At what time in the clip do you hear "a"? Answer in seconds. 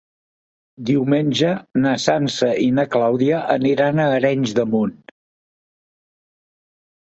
4.07-4.11